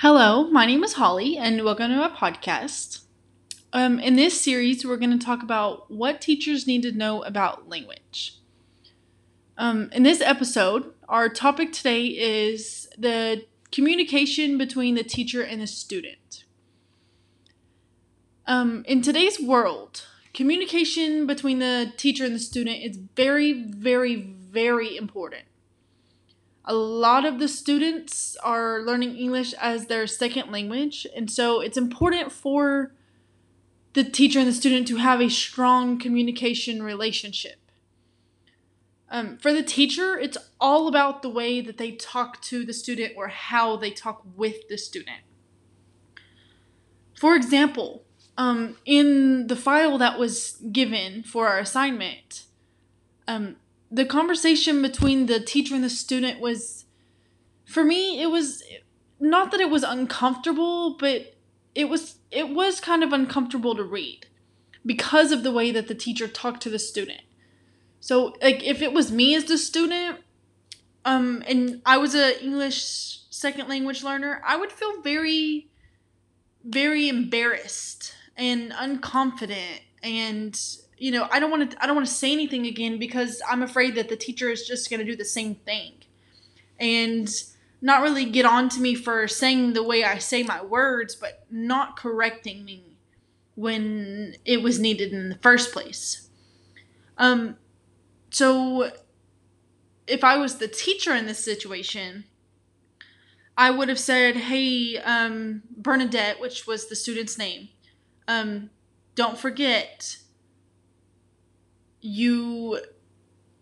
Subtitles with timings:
[0.00, 3.00] Hello, my name is Holly, and welcome to my podcast.
[3.72, 7.70] Um, in this series, we're going to talk about what teachers need to know about
[7.70, 8.34] language.
[9.56, 15.66] Um, in this episode, our topic today is the communication between the teacher and the
[15.66, 16.44] student.
[18.46, 20.04] Um, in today's world,
[20.34, 25.44] communication between the teacher and the student is very, very, very important
[26.66, 31.76] a lot of the students are learning English as their second language, and so it's
[31.76, 32.92] important for
[33.92, 37.58] the teacher and the student to have a strong communication relationship.
[39.08, 43.12] Um, for the teacher, it's all about the way that they talk to the student
[43.16, 45.20] or how they talk with the student.
[47.14, 48.04] For example,
[48.36, 52.44] um, in the file that was given for our assignment,
[53.28, 53.56] um,
[53.90, 56.84] the conversation between the teacher and the student was
[57.64, 58.62] for me it was
[59.20, 61.34] not that it was uncomfortable but
[61.74, 64.26] it was it was kind of uncomfortable to read
[64.84, 67.20] because of the way that the teacher talked to the student.
[68.00, 70.20] So like if it was me as the student
[71.06, 75.68] um and i was a english second language learner i would feel very
[76.64, 80.58] very embarrassed and unconfident and
[80.98, 83.62] you know, I don't want to I don't want to say anything again because I'm
[83.62, 85.94] afraid that the teacher is just going to do the same thing.
[86.78, 87.28] And
[87.82, 91.44] not really get on to me for saying the way I say my words, but
[91.50, 92.96] not correcting me
[93.54, 96.28] when it was needed in the first place.
[97.18, 97.56] Um
[98.30, 98.90] so
[100.06, 102.24] if I was the teacher in this situation,
[103.58, 107.70] I would have said, "Hey, um, Bernadette, which was the student's name,
[108.28, 108.70] um,
[109.14, 110.18] don't forget
[112.00, 112.80] you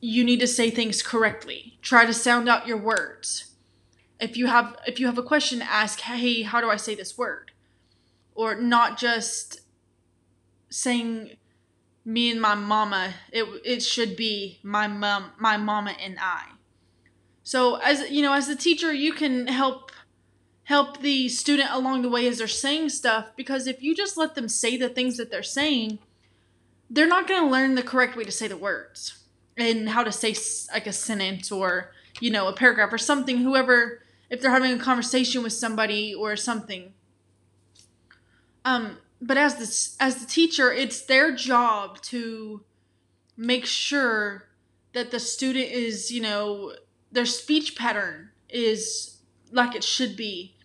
[0.00, 1.78] you need to say things correctly.
[1.82, 3.52] Try to sound out your words.
[4.20, 7.16] If you have if you have a question, ask, "Hey, how do I say this
[7.16, 7.52] word?"
[8.34, 9.60] Or not just
[10.68, 11.36] saying
[12.04, 13.14] me and my mama.
[13.32, 16.52] It it should be my mom, my mama and I.
[17.42, 19.92] So as you know, as a teacher, you can help
[20.66, 24.34] help the student along the way as they're saying stuff because if you just let
[24.34, 25.96] them say the things that they're saying,
[26.90, 29.22] they're not going to learn the correct way to say the words
[29.56, 30.34] and how to say
[30.72, 34.78] like a sentence or you know a paragraph or something whoever if they're having a
[34.78, 36.92] conversation with somebody or something.
[38.64, 42.64] Um but as the as the teacher it's their job to
[43.36, 44.48] make sure
[44.94, 46.72] that the student is you know
[47.12, 49.18] their speech pattern is
[49.52, 50.55] like it should be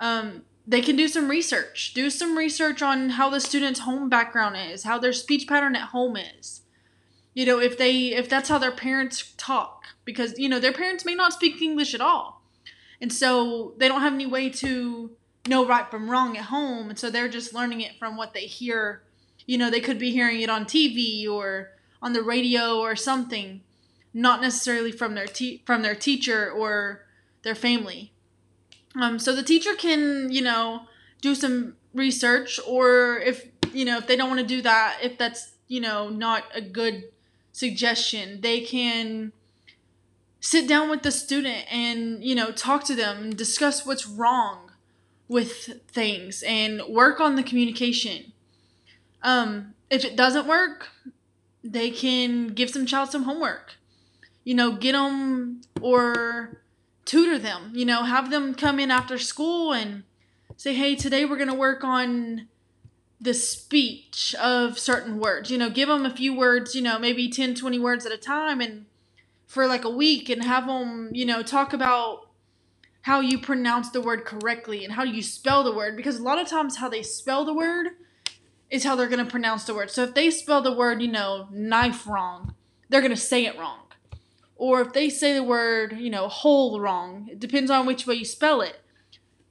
[0.00, 1.92] um they can do some research.
[1.94, 5.88] Do some research on how the student's home background is, how their speech pattern at
[5.88, 6.60] home is.
[7.32, 11.04] You know, if they if that's how their parents talk because you know, their parents
[11.04, 12.42] may not speak English at all.
[13.00, 15.10] And so they don't have any way to
[15.46, 18.46] know right from wrong at home, and so they're just learning it from what they
[18.46, 19.02] hear.
[19.46, 21.70] You know, they could be hearing it on TV or
[22.02, 23.62] on the radio or something,
[24.12, 27.06] not necessarily from their te- from their teacher or
[27.42, 28.12] their family.
[28.98, 30.82] Um, so the teacher can, you know,
[31.20, 35.16] do some research, or if you know if they don't want to do that, if
[35.16, 37.04] that's you know not a good
[37.52, 39.32] suggestion, they can
[40.40, 44.72] sit down with the student and you know talk to them, discuss what's wrong
[45.28, 48.32] with things, and work on the communication.
[49.22, 50.88] Um, if it doesn't work,
[51.62, 53.76] they can give some child some homework.
[54.42, 56.62] You know, get them or
[57.08, 60.04] tutor them, you know, have them come in after school and
[60.58, 62.46] say, hey, today we're going to work on
[63.18, 65.50] the speech of certain words.
[65.50, 68.18] You know, give them a few words, you know, maybe 10, 20 words at a
[68.18, 68.84] time and
[69.46, 72.28] for like a week and have them, you know, talk about
[73.02, 76.38] how you pronounce the word correctly and how you spell the word because a lot
[76.38, 77.88] of times how they spell the word
[78.70, 79.90] is how they're going to pronounce the word.
[79.90, 82.54] So if they spell the word, you know, knife wrong,
[82.90, 83.87] they're going to say it wrong
[84.58, 88.16] or if they say the word, you know, whole wrong, it depends on which way
[88.16, 88.80] you spell it.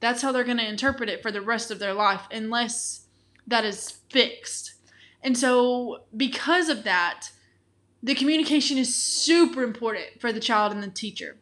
[0.00, 3.06] That's how they're going to interpret it for the rest of their life, unless
[3.46, 4.74] that is fixed.
[5.22, 7.30] And so, because of that,
[8.02, 11.36] the communication is super important for the child and the teacher.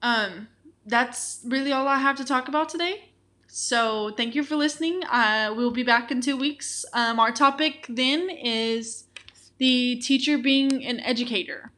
[0.00, 0.48] Um,
[0.86, 3.10] that's really all I have to talk about today.
[3.48, 5.04] So, thank you for listening.
[5.04, 6.86] Uh, we'll be back in two weeks.
[6.94, 9.04] Um, our topic then is
[9.58, 11.72] the teacher being an educator.